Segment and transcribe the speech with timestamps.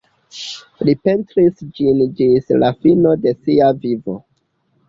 [0.87, 4.21] Li pentris ĝin ĝis la fino de sia vivo.